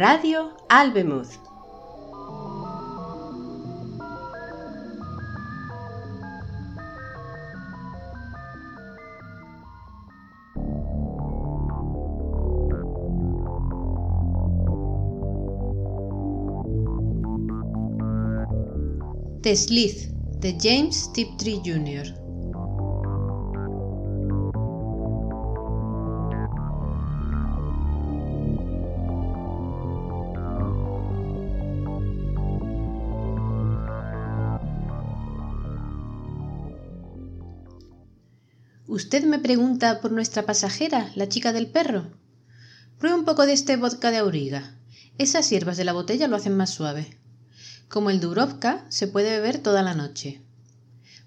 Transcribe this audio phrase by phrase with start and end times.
[0.00, 1.36] Radio Albemuth.
[19.42, 22.29] The Slith de James Tiptree Jr.
[39.00, 42.10] Usted me pregunta por nuestra pasajera, la chica del perro.
[42.98, 44.76] Pruebe un poco de este vodka de auriga.
[45.16, 47.16] Esas hierbas de la botella lo hacen más suave.
[47.88, 50.42] Como el Dubrovka, se puede beber toda la noche.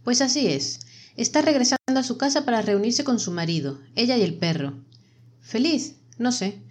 [0.03, 0.81] Pues así es.
[1.17, 4.75] Está regresando a su casa para reunirse con su marido, ella y el perro.
[5.41, 5.95] ¿Feliz?
[6.19, 6.61] No sé.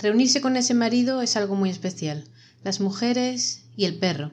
[0.00, 2.24] Reunirse con ese marido es algo muy especial.
[2.64, 4.32] Las mujeres y el perro.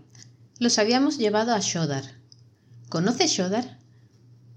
[0.58, 2.16] Los habíamos llevado a Shodar.
[2.90, 3.78] ¿Conoce Shodar?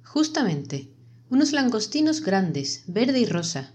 [0.02, 0.88] Justamente
[1.30, 3.72] unos langostinos grandes, verde y rosa.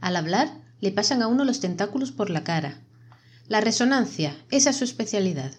[0.00, 2.80] Al hablar, le pasan a uno los tentáculos por la cara.
[3.46, 5.52] La resonancia, esa es su especialidad.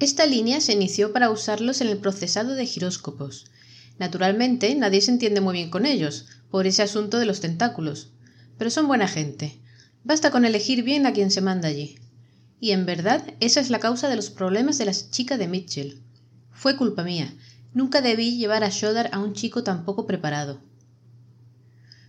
[0.00, 3.46] Esta línea se inició para usarlos en el procesado de giróscopos.
[3.98, 8.12] Naturalmente, nadie se entiende muy bien con ellos, por ese asunto de los tentáculos.
[8.58, 9.60] Pero son buena gente.
[10.04, 11.98] Basta con elegir bien a quien se manda allí.
[12.60, 16.02] Y en verdad, esa es la causa de los problemas de la chica de Mitchell.
[16.52, 17.32] Fue culpa mía,
[17.72, 20.60] Nunca debí llevar a Shodar a un chico tan poco preparado.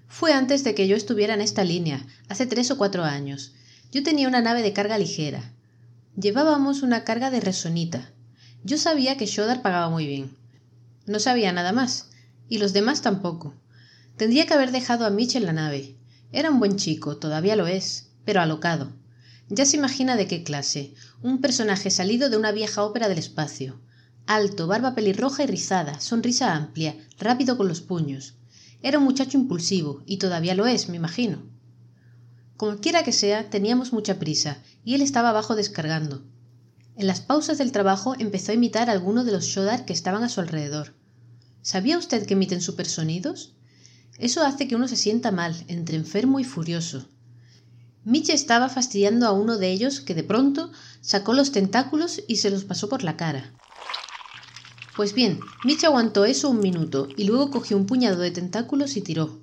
[0.08, 3.53] Fue antes de que yo estuviera en esta línea, hace tres o cuatro años.
[3.92, 5.53] Yo tenía una nave de carga ligera.
[6.20, 8.09] Llevábamos una carga de resonita.
[8.64, 10.36] Yo sabía que Shodar pagaba muy bien.
[11.06, 12.09] No sabía nada más,
[12.50, 13.53] y los demás tampoco.
[14.18, 15.96] Tendría que haber dejado a Mitch en la nave.
[16.31, 18.94] Era un buen chico, todavía lo es, pero alocado.
[19.47, 23.80] Ya se imagina de qué clase, un personaje salido de una vieja ópera del espacio
[24.36, 28.36] alto, barba pelirroja y rizada, sonrisa amplia, rápido con los puños.
[28.81, 31.44] Era un muchacho impulsivo, y todavía lo es, me imagino.
[32.58, 36.24] Como quiera que sea, teníamos mucha prisa, y él estaba abajo descargando.
[36.96, 40.24] En las pausas del trabajo empezó a imitar a alguno de los Shodar que estaban
[40.24, 40.94] a su alrededor.
[41.62, 43.53] ¿Sabía usted que emiten supersonidos?
[44.18, 47.08] Eso hace que uno se sienta mal, entre enfermo y furioso.
[48.03, 50.72] Mitch estaba fastidiando a uno de ellos que de pronto
[51.02, 53.53] sacó los tentáculos y se los pasó por la cara.
[55.01, 59.01] Pues bien, Mitch aguantó eso un minuto y luego cogió un puñado de tentáculos y
[59.01, 59.39] tiró.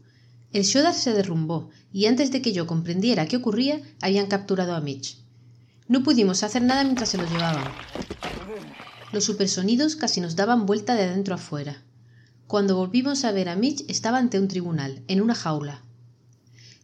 [0.52, 4.80] El Shodar se derrumbó y antes de que yo comprendiera qué ocurría, habían capturado a
[4.80, 5.19] Mitch.
[5.88, 7.64] No pudimos hacer nada mientras se lo llevaban.
[9.12, 11.82] Los supersonidos casi nos daban vuelta de adentro afuera.
[12.46, 15.82] Cuando volvimos a ver a Mitch estaba ante un tribunal, en una jaula.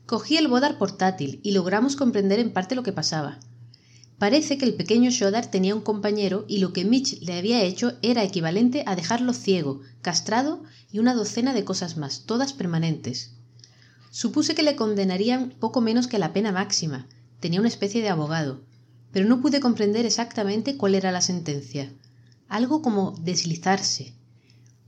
[0.04, 3.38] Cogí el bodar portátil y logramos comprender en parte lo que pasaba.
[4.24, 7.98] Parece que el pequeño Shodar tenía un compañero y lo que Mitch le había hecho
[8.00, 13.32] era equivalente a dejarlo ciego, castrado y una docena de cosas más, todas permanentes.
[14.08, 17.06] Supuse que le condenarían poco menos que la pena máxima.
[17.38, 18.62] Tenía una especie de abogado.
[19.12, 21.92] Pero no pude comprender exactamente cuál era la sentencia.
[22.48, 24.14] Algo como deslizarse.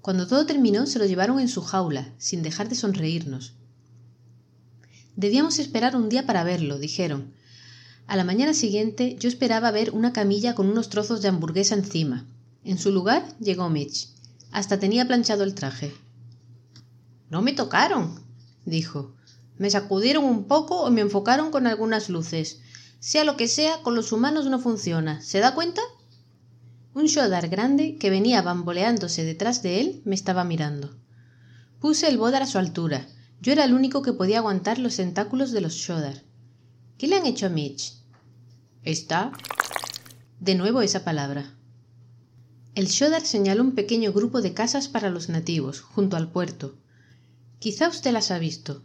[0.01, 3.53] Cuando todo terminó, se lo llevaron en su jaula, sin dejar de sonreírnos.
[5.15, 7.35] Debíamos esperar un día para verlo, dijeron,
[8.07, 12.25] a la mañana siguiente yo esperaba ver una camilla con unos trozos de hamburguesa encima.
[12.65, 14.09] En su lugar llegó Mitch.
[14.53, 15.93] Hasta tenía planchado el traje.
[17.31, 18.21] No me tocaron,
[18.65, 19.13] dijo.
[19.59, 22.61] Me sacudieron un poco y me enfocaron con algunas luces.
[23.01, 25.21] Sea lo que sea, con los humanos no funciona.
[25.21, 25.81] ¿Se da cuenta?
[26.95, 30.97] Un Shodar grande, que venía bamboleándose detrás de él, me estaba mirando.
[31.81, 33.07] Puse el bodar a su altura.
[33.41, 36.26] Yo era el único que podía aguantar los tentáculos de los Shodar.
[36.99, 37.93] ¿Qué le han hecho a Mitch?
[38.83, 39.31] Está.
[40.41, 41.55] De nuevo esa palabra.
[42.75, 46.79] El Shodar señaló un pequeño grupo de casas para los nativos, junto al puerto.
[47.59, 48.83] Quizá usted las ha visto.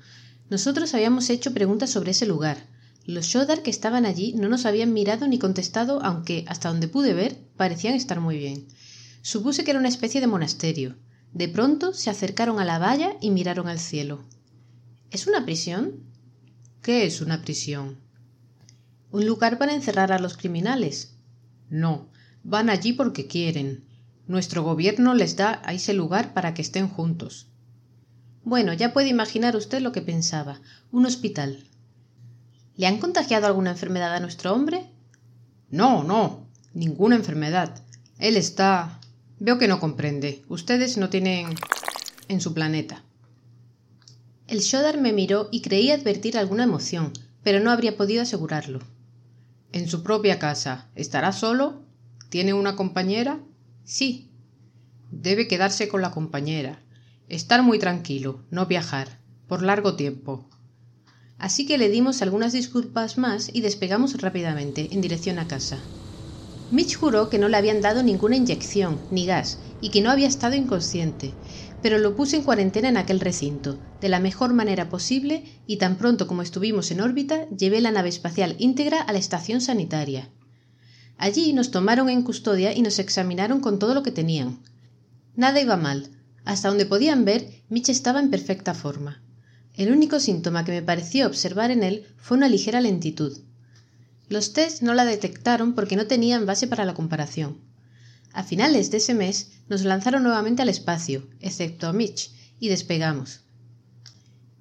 [0.50, 2.68] Nosotros habíamos hecho preguntas sobre ese lugar.
[3.06, 7.14] Los Shodar que estaban allí no nos habían mirado ni contestado, aunque, hasta donde pude
[7.14, 8.68] ver, parecían estar muy bien.
[9.22, 10.98] Supuse que era una especie de monasterio.
[11.31, 14.22] De pronto se acercaron a la valla y miraron al cielo.
[15.12, 16.11] ¿Es una prisión?
[16.81, 17.98] ¿Qué es una prisión?
[19.12, 21.13] ¿Un lugar para encerrar a los criminales?
[21.69, 22.07] No,
[22.44, 23.83] van allí porque quieren.
[24.25, 27.51] Nuestro gobierno les da a ese lugar para que estén juntos.
[28.44, 30.60] Bueno, ya puede imaginar usted lo que pensaba.
[30.92, 31.63] Un hospital.
[32.75, 34.89] ¿Le han contagiado alguna enfermedad a nuestro hombre?
[35.69, 37.80] No, no, ninguna enfermedad.
[38.18, 39.00] Él está.
[39.39, 40.44] Veo que no comprende.
[40.50, 41.54] Ustedes no tienen.
[42.28, 43.04] en su planeta.
[44.51, 48.81] El Shodar me miró y creí advertir alguna emoción, pero no habría podido asegurarlo.
[49.71, 50.89] En su propia casa.
[50.94, 51.86] ¿Estará solo?
[52.27, 53.39] ¿Tiene una compañera?
[53.86, 54.30] Sí.
[55.09, 56.83] Debe quedarse con la compañera.
[57.30, 60.50] Estar muy tranquilo, no viajar, por largo tiempo.
[61.38, 65.80] Así que le dimos algunas disculpas más y despegamos rápidamente en dirección a casa.
[66.71, 70.27] Mitch juró que no le habían dado ninguna inyección ni gas y que no había
[70.27, 71.36] estado inconsciente,
[71.81, 75.98] pero lo puse en cuarentena en aquel recinto, de la mejor manera posible, y tan
[75.98, 80.30] pronto como estuvimos en órbita, llevé la nave espacial íntegra a la estación sanitaria.
[81.18, 84.60] Allí nos tomaron en custodia y nos examinaron con todo lo que tenían.
[85.36, 86.10] Nada iba mal.
[86.45, 89.22] Hasta donde podían ver, Mitch estaba en perfecta forma.
[89.75, 93.38] El único síntoma que me pareció observar en él fue una ligera lentitud.
[94.28, 97.57] Los test no la detectaron porque no tenían base para la comparación.
[98.33, 102.29] A finales de ese mes nos lanzaron nuevamente al espacio, excepto a Mitch,
[102.59, 103.39] y despegamos.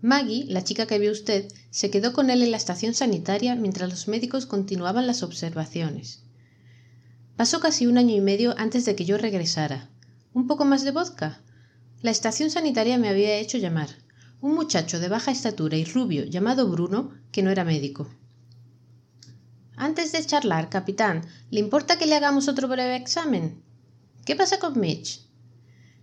[0.01, 3.91] Maggie, la chica que vio usted, se quedó con él en la estación sanitaria mientras
[3.91, 6.23] los médicos continuaban las observaciones.
[7.35, 9.91] Pasó casi un año y medio antes de que yo regresara.
[10.33, 11.41] ¿Un poco más de vodka?
[12.03, 13.89] La estación sanitaria me había hecho llamar.
[14.41, 18.09] Un muchacho de baja estatura y rubio llamado Bruno, que no era médico.
[19.75, 23.61] Antes de charlar, capitán, ¿le importa que le hagamos otro breve examen?
[24.31, 25.23] ¿Qué pasa con Mitch?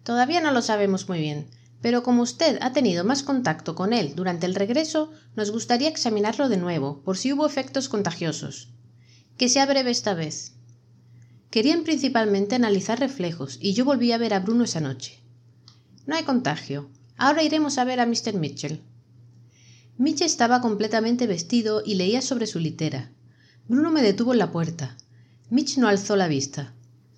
[0.04, 1.48] Todavía no lo sabemos muy bien,
[1.82, 6.50] pero como usted ha tenido más contacto con él durante el regreso, nos gustaría examinarlo
[6.50, 8.74] de nuevo, por si hubo efectos contagiosos.
[9.38, 10.56] Que sea breve esta vez.
[11.52, 15.24] Querían principalmente analizar reflejos, y yo volví a ver a Bruno esa noche.
[16.06, 16.90] No hay contagio.
[17.16, 18.34] Ahora iremos a ver a Mr.
[18.34, 18.82] Mitchell.
[19.98, 23.10] Mitch estaba completamente vestido y leía sobre su litera.
[23.70, 24.98] Bruno me detuvo en la puerta.
[25.50, 26.74] Mitch no alzó la vista.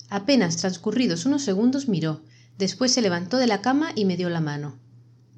[0.10, 2.22] Apenas transcurridos unos segundos miró,
[2.58, 4.80] después se levantó de la cama y me dio la mano.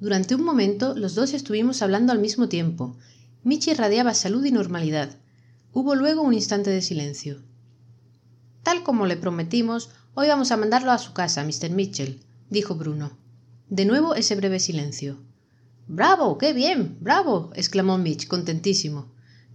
[0.00, 2.96] Durante un momento los dos estuvimos hablando al mismo tiempo.
[3.44, 5.10] Mitch irradiaba salud y normalidad.
[5.72, 7.42] Hubo luego un instante de silencio.
[8.62, 11.70] Tal como le prometimos, hoy vamos a mandarlo a su casa, Mr.
[11.70, 13.12] Mitchell, dijo Bruno.
[13.68, 15.18] De nuevo ese breve silencio.
[15.86, 19.12] Bravo, qué bien, bravo, exclamó Mitch, contentísimo.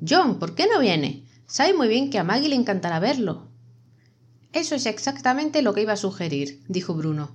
[0.07, 1.25] John, ¿por qué no viene?
[1.47, 3.46] Sabe muy bien que a Maggie le encantará verlo.
[4.57, 7.29] Eso es exactamente lo que iba a sugerir, dijo Bruno.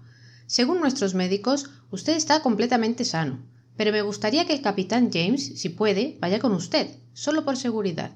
[0.49, 3.39] Según nuestros médicos, usted está completamente sano,
[3.77, 8.11] pero me gustaría que el capitán James, si puede, vaya con usted, solo por seguridad.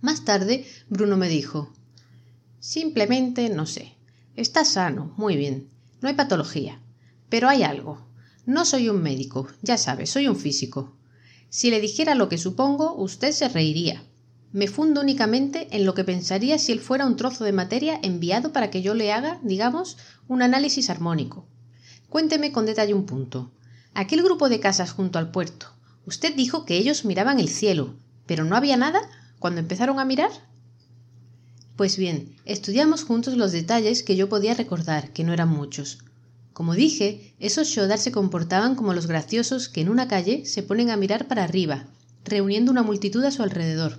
[0.00, 1.74] Más tarde, Bruno me dijo
[2.58, 3.92] Simplemente no sé.
[4.34, 5.68] Está sano, muy bien.
[6.00, 6.80] No hay patología.
[7.28, 8.08] Pero hay algo.
[8.46, 10.96] No soy un médico, ya sabe, soy un físico.
[11.50, 14.02] Si le dijera lo que supongo, usted se reiría
[14.54, 18.52] me fundo únicamente en lo que pensaría si él fuera un trozo de materia enviado
[18.52, 19.96] para que yo le haga, digamos,
[20.28, 21.44] un análisis armónico.
[22.08, 23.50] Cuénteme con detalle un punto.
[23.94, 25.66] Aquel grupo de casas junto al puerto.
[26.06, 27.96] Usted dijo que ellos miraban el cielo,
[28.26, 29.00] pero no había nada
[29.40, 30.30] cuando empezaron a mirar.
[31.74, 35.98] Pues bien, estudiamos juntos los detalles que yo podía recordar, que no eran muchos.
[36.52, 40.90] Como dije, esos Shodar se comportaban como los graciosos que en una calle se ponen
[40.90, 41.86] a mirar para arriba,
[42.24, 43.98] reuniendo una multitud a su alrededor.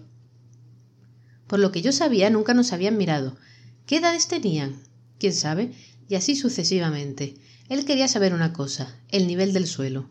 [1.48, 3.38] Por lo que yo sabía, nunca nos habían mirado.
[3.86, 4.82] ¿Qué edades tenían?
[5.20, 5.72] ¿Quién sabe?
[6.10, 7.36] Y así sucesivamente.
[7.70, 10.10] Él quería saber una cosa, el nivel del suelo.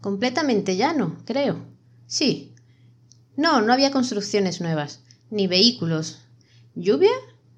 [0.00, 1.64] Completamente llano, creo.
[2.06, 2.52] Sí.
[3.36, 5.00] No, no había construcciones nuevas,
[5.30, 6.20] ni vehículos.
[6.74, 7.12] ¿Lluvia?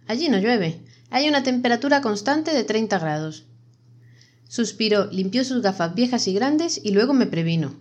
[0.07, 0.81] Allí no llueve.
[1.11, 3.47] Hay una temperatura constante de treinta grados.
[4.49, 7.75] Suspiró, limpió sus gafas viejas y grandes y luego me previno.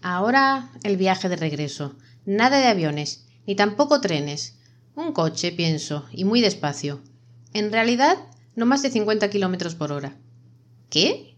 [0.00, 1.96] Ahora el viaje de regreso.
[2.24, 4.56] Nada de aviones ni tampoco trenes.
[4.94, 7.00] Un coche, pienso, y muy despacio.
[7.52, 8.16] En realidad,
[8.54, 10.16] no más de cincuenta kilómetros por hora.
[10.88, 11.36] ¿Qué?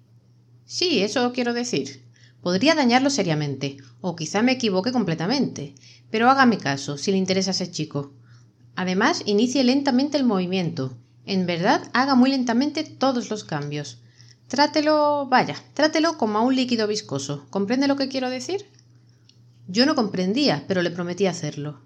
[0.65, 2.03] Sí, eso quiero decir.
[2.41, 5.75] Podría dañarlo seriamente, o quizá me equivoque completamente.
[6.11, 8.13] Pero hágame caso, si le interesa ese chico.
[8.75, 10.97] Además, inicie lentamente el movimiento.
[11.25, 13.99] En verdad, haga muy lentamente todos los cambios.
[14.49, 17.47] Trátelo, vaya, trátelo como a un líquido viscoso.
[17.51, 18.67] ¿Comprende lo que quiero decir?
[19.69, 21.81] Yo no comprendía, pero le prometí hacerlo.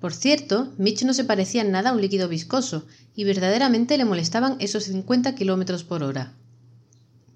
[0.00, 4.06] Por cierto, Mitch no se parecía en nada a un líquido viscoso, y verdaderamente le
[4.06, 6.32] molestaban esos cincuenta kilómetros por hora.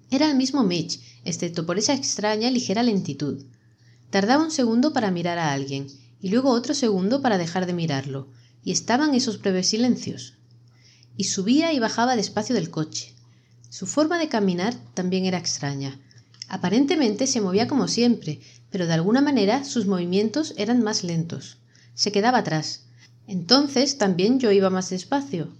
[0.09, 3.43] Era el mismo Mitch, excepto por esa extraña ligera lentitud.
[4.09, 5.87] Tardaba un segundo para mirar a alguien,
[6.19, 8.29] y luego otro segundo para dejar de mirarlo,
[8.63, 10.33] y estaban esos breves silencios.
[11.17, 13.13] Y subía y bajaba despacio del coche.
[13.69, 15.99] Su forma de caminar también era extraña.
[16.47, 18.39] Aparentemente se movía como siempre,
[18.71, 21.59] pero de alguna manera sus movimientos eran más lentos
[21.95, 22.85] se quedaba atrás.
[23.25, 25.51] Entonces también yo iba más despacio.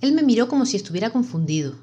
[0.00, 1.74] Él me miró como si estuviera confundido.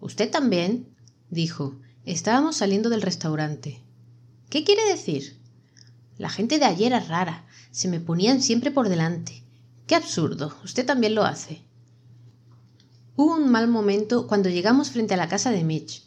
[0.00, 0.88] ¿Usted también?
[1.28, 1.78] dijo.
[2.06, 3.82] Estábamos saliendo del restaurante.
[4.48, 5.38] ¿Qué quiere decir?
[6.16, 7.44] La gente de ayer es rara.
[7.72, 9.42] Se me ponían siempre por delante.
[9.86, 10.56] Qué absurdo.
[10.64, 11.62] Usted también lo hace.
[13.16, 16.04] Hubo un mal momento cuando llegamos frente a la casa de Mitch.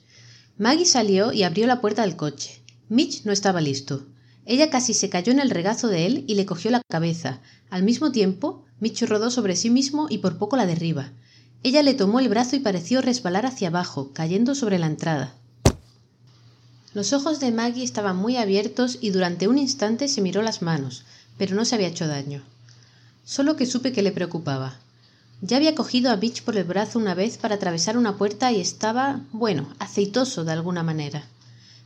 [0.58, 2.64] Maggie salió y abrió la puerta del coche.
[2.88, 4.06] Mitch no estaba listo.
[4.46, 7.40] Ella casi se cayó en el regazo de él y le cogió la cabeza.
[7.70, 11.12] Al mismo tiempo, Mitch rodó sobre sí mismo y por poco la derriba.
[11.62, 15.36] Ella le tomó el brazo y pareció resbalar hacia abajo, cayendo sobre la entrada.
[16.94, 21.04] Los ojos de Maggie estaban muy abiertos y durante un instante se miró las manos,
[21.38, 22.42] pero no se había hecho daño.
[23.26, 24.80] Solo que supe que le preocupaba.
[25.42, 28.60] Ya había cogido a Mitch por el brazo una vez para atravesar una puerta y
[28.60, 31.24] estaba, bueno, aceitoso de alguna manera.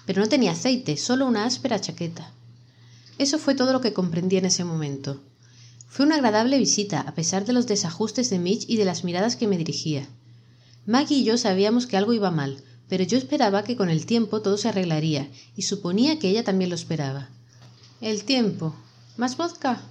[0.06, 2.32] Pero no tenía aceite, solo una áspera chaqueta.
[3.18, 5.22] Eso fue todo lo que comprendí en ese momento.
[5.88, 9.36] Fue una agradable visita, a pesar de los desajustes de Mitch y de las miradas
[9.36, 10.08] que me dirigía.
[10.86, 14.42] Maggie y yo sabíamos que algo iba mal, pero yo esperaba que con el tiempo
[14.42, 17.30] todo se arreglaría, y suponía que ella también lo esperaba.
[18.02, 18.76] El tiempo.
[19.18, 19.82] ¿Más vodka?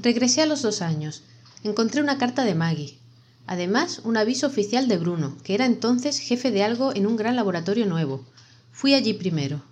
[0.00, 1.22] Regresé a los dos años.
[1.62, 2.98] Encontré una carta de Maggie.
[3.46, 7.36] Además, un aviso oficial de Bruno, que era entonces jefe de algo en un gran
[7.36, 8.24] laboratorio nuevo.
[8.72, 9.62] Fui allí primero.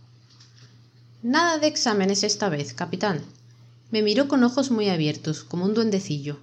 [1.23, 3.23] Nada de exámenes esta vez, capitán,
[3.93, 6.41] me miró con ojos muy abiertos, como un duendecillo.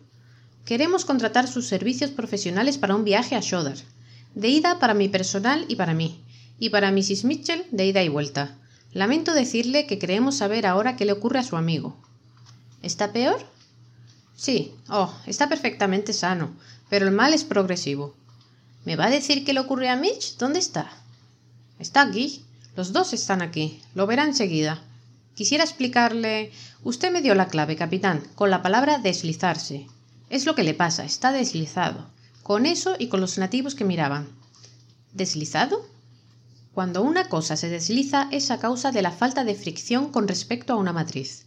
[0.64, 3.76] Queremos contratar sus servicios profesionales para un viaje a Shodar.
[4.36, 6.24] De ida para mi personal y para mí.
[6.60, 7.26] Y para Mrs.
[7.26, 8.56] Mitchell de ida y vuelta.
[8.94, 11.98] Lamento decirle que creemos saber ahora qué le ocurre a su amigo.
[12.82, 13.46] ¿Está peor?
[14.38, 14.74] Sí.
[14.88, 16.54] Oh, está perfectamente sano,
[16.90, 18.16] pero el mal es progresivo.
[18.86, 20.38] ¿Me va a decir qué le ocurre a Mitch?
[20.38, 20.90] ¿Dónde está?
[21.80, 22.46] Está aquí.
[22.76, 23.82] Los dos están aquí.
[23.96, 24.82] Lo verá enseguida.
[25.36, 26.52] Quisiera explicarle.
[26.84, 29.88] Usted me dio la clave, capitán, con la palabra deslizarse.
[30.30, 32.10] Es lo que le pasa, está deslizado.
[32.44, 34.28] Con eso y con los nativos que miraban.
[35.14, 35.86] ¿Deslizado?
[36.74, 40.74] Cuando una cosa se desliza es a causa de la falta de fricción con respecto
[40.74, 41.46] a una matriz.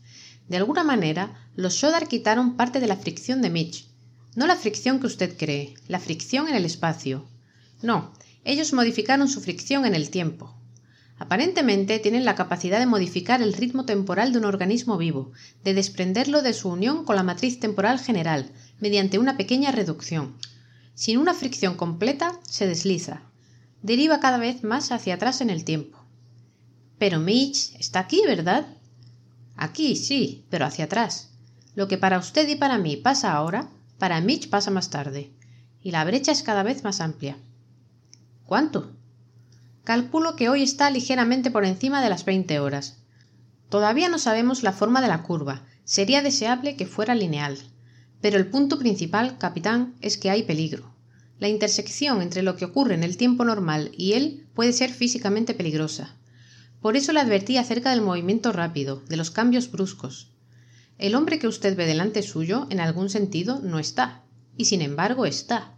[0.48, 3.86] De alguna manera, los Shodar quitaron parte de la fricción de Mitch.
[4.34, 7.26] No la fricción que usted cree, la fricción en el espacio.
[7.82, 8.12] No,
[8.44, 10.54] ellos modificaron su fricción en el tiempo.
[11.22, 15.30] Aparentemente tienen la capacidad de modificar el ritmo temporal de un organismo vivo,
[15.62, 18.50] de desprenderlo de su unión con la matriz temporal general,
[18.80, 20.34] mediante una pequeña reducción.
[20.96, 23.22] Sin una fricción completa, se desliza.
[23.82, 25.96] Deriva cada vez más hacia atrás en el tiempo.
[26.98, 28.66] Pero Mitch está aquí, ¿verdad?
[29.54, 31.30] Aquí, sí, pero hacia atrás.
[31.76, 35.30] Lo que para usted y para mí pasa ahora, para Mitch pasa más tarde.
[35.84, 37.36] Y la brecha es cada vez más amplia.
[38.44, 38.96] ¿Cuánto?
[39.84, 42.98] Calculo que hoy está ligeramente por encima de las veinte horas.
[43.68, 45.64] Todavía no sabemos la forma de la curva.
[45.82, 47.58] Sería deseable que fuera lineal.
[48.20, 50.94] Pero el punto principal, capitán, es que hay peligro.
[51.40, 55.52] La intersección entre lo que ocurre en el tiempo normal y él puede ser físicamente
[55.52, 56.14] peligrosa.
[56.80, 60.30] Por eso le advertí acerca del movimiento rápido, de los cambios bruscos.
[60.96, 64.22] El hombre que usted ve delante suyo, en algún sentido, no está.
[64.56, 65.72] Y sin embargo está.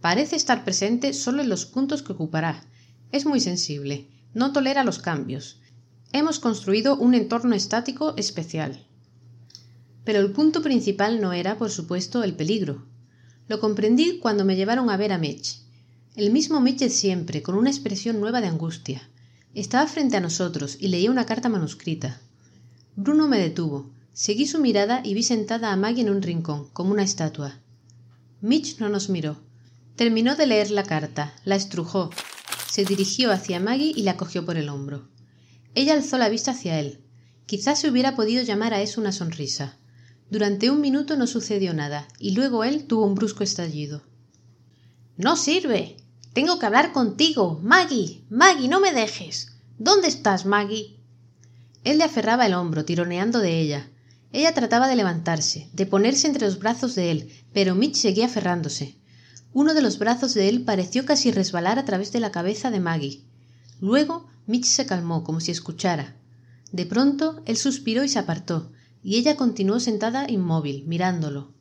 [0.00, 2.64] Parece estar presente solo en los puntos que ocupará,
[3.12, 5.58] es muy sensible, no tolera los cambios.
[6.12, 8.86] Hemos construido un entorno estático especial.
[10.04, 12.86] Pero el punto principal no era, por supuesto, el peligro.
[13.48, 15.60] Lo comprendí cuando me llevaron a ver a Mitch.
[16.16, 19.02] El mismo Mitch siempre, con una expresión nueva de angustia.
[19.54, 22.20] Estaba frente a nosotros y leía una carta manuscrita.
[22.96, 23.90] Bruno me detuvo.
[24.12, 27.58] Seguí su mirada y vi sentada a Maggie en un rincón, como una estatua.
[28.40, 29.36] Mitch no nos miró.
[29.96, 32.10] Terminó de leer la carta, la estrujó,
[32.70, 35.08] se dirigió hacia Maggie y la cogió por el hombro.
[35.74, 37.00] Ella alzó la vista hacia él.
[37.46, 39.76] Quizás se hubiera podido llamar a eso una sonrisa.
[40.30, 44.02] Durante un minuto no sucedió nada, y luego él tuvo un brusco estallido.
[45.16, 45.96] No sirve.
[46.32, 47.58] Tengo que hablar contigo.
[47.60, 48.22] Maggie.
[48.30, 49.48] Maggie, no me dejes.
[49.78, 50.96] ¿Dónde estás, Maggie?
[51.82, 53.90] Él le aferraba el hombro, tironeando de ella.
[54.32, 58.99] Ella trataba de levantarse, de ponerse entre los brazos de él, pero Mitch seguía aferrándose.
[59.52, 62.78] Uno de los brazos de él pareció casi resbalar a través de la cabeza de
[62.78, 63.24] Maggie.
[63.80, 66.14] Luego Mitch se calmó, como si escuchara.
[66.70, 68.70] De pronto él suspiró y se apartó,
[69.02, 71.52] y ella continuó sentada inmóvil, mirándolo.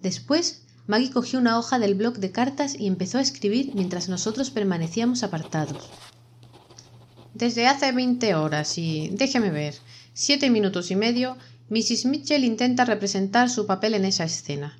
[0.00, 4.50] Después Maggie cogió una hoja del bloc de cartas y empezó a escribir mientras nosotros
[4.50, 5.90] permanecíamos apartados.
[7.34, 9.10] Desde hace veinte horas y.
[9.12, 9.74] déjeme ver.
[10.14, 11.36] siete minutos y medio,
[11.68, 12.06] Mrs.
[12.06, 14.78] Mitchell intenta representar su papel en esa escena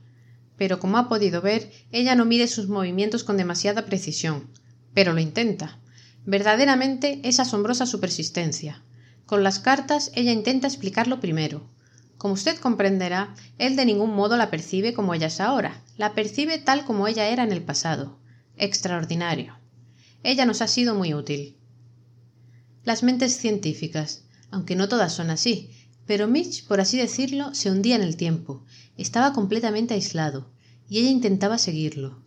[0.57, 4.49] pero como ha podido ver, ella no mide sus movimientos con demasiada precisión,
[4.95, 5.79] pero lo intenta.
[6.25, 8.83] Verdaderamente es asombrosa su persistencia.
[9.27, 11.69] Con las cartas ella intenta explicarlo primero.
[12.17, 16.59] Como usted comprenderá, él de ningún modo la percibe como ella es ahora, la percibe
[16.59, 18.19] tal como ella era en el pasado.
[18.57, 19.59] Extraordinario.
[20.23, 21.57] Ella nos ha sido muy útil.
[22.85, 25.71] Las mentes científicas, aunque no todas son así,
[26.07, 28.65] Pero Mitch, por así decirlo, se hundía en el tiempo,
[28.97, 30.49] estaba completamente aislado,
[30.89, 32.23] y ella intentaba seguirlo.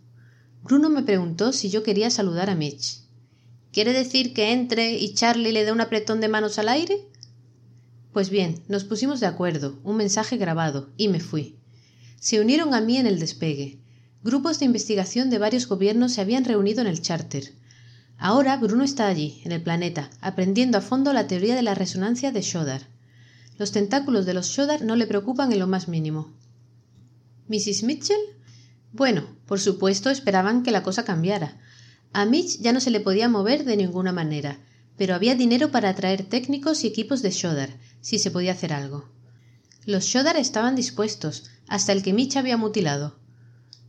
[0.62, 3.00] Bruno me preguntó si yo quería saludar a Mitch.
[3.72, 7.06] ¿Quiere decir que entre y Charlie le dé un apretón de manos al aire?
[8.12, 11.56] Pues bien, nos pusimos de acuerdo, un mensaje grabado, y me fui.
[12.18, 13.78] Se unieron a mí en el despegue.
[14.22, 17.54] Grupos de investigación de varios gobiernos se habían reunido en el charter.
[18.18, 22.32] Ahora Bruno está allí, en el planeta, aprendiendo a fondo la teoría de la resonancia
[22.32, 22.82] de Shodar.
[23.60, 26.32] Los tentáculos de los Shodar no le preocupan en lo más mínimo.
[27.48, 27.82] ¿Mrs.
[27.82, 28.16] Mitchell?
[28.90, 31.58] Bueno, por supuesto esperaban que la cosa cambiara.
[32.14, 34.58] A Mitch ya no se le podía mover de ninguna manera,
[34.96, 37.68] pero había dinero para atraer técnicos y equipos de Shodar,
[38.00, 39.10] si se podía hacer algo.
[39.84, 43.18] Los Shodar estaban dispuestos, hasta el que Mitch había mutilado.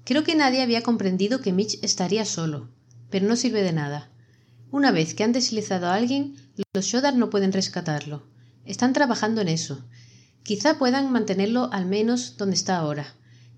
[0.03, 2.67] Creo que nadie había comprendido que Mitch estaría solo,
[3.09, 4.11] pero no sirve de nada.
[4.69, 6.35] Una vez que han deslizado a alguien,
[6.73, 8.30] los Shodar no pueden rescatarlo.
[8.71, 9.83] Están trabajando en eso.
[10.43, 13.05] Quizá puedan mantenerlo al menos donde está ahora.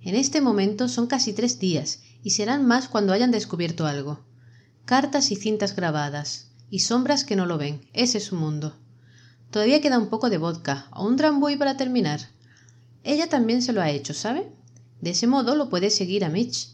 [0.01, 4.25] En este momento son casi tres días, y serán más cuando hayan descubierto algo.
[4.86, 7.88] Cartas y cintas grabadas, y sombras que no lo ven.
[7.93, 8.75] Ese es su mundo.
[9.51, 12.20] Todavía queda un poco de vodka o un drambuie para terminar.
[13.03, 14.51] Ella también se lo ha hecho, ¿sabe?
[15.00, 16.70] De ese modo lo puede seguir a Mitch.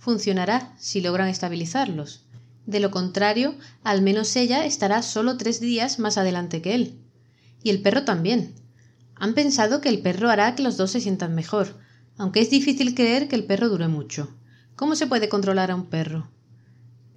[0.00, 2.24] Funcionará si logran estabilizarlos.
[2.66, 7.05] De lo contrario, al menos ella estará solo tres días más adelante que él.
[7.62, 8.54] Y el perro también.
[9.14, 11.76] Han pensado que el perro hará que los dos se sientan mejor,
[12.18, 14.34] aunque es difícil creer que el perro dure mucho.
[14.74, 16.28] ¿Cómo se puede controlar a un perro?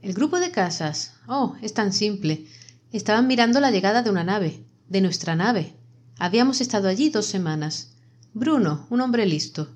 [0.01, 1.13] El grupo de casas.
[1.27, 2.47] Oh, es tan simple.
[2.91, 5.75] Estaban mirando la llegada de una nave de nuestra nave.
[6.17, 7.93] Habíamos estado allí dos semanas.
[8.33, 9.69] Bruno, un hombre listo,